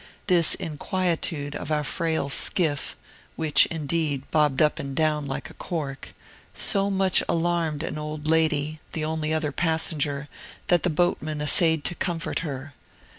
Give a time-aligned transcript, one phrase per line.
[0.25, 2.95] This inquietude of our frail skiff
[3.35, 6.15] (which, indeed, bobbed up and down like a cork)
[6.55, 10.27] so much alarmed an old lady, the only other passenger,
[10.69, 12.73] that the boatmen essayed to comfort her.